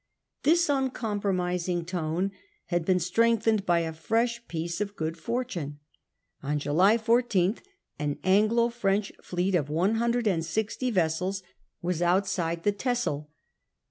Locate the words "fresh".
3.93-4.41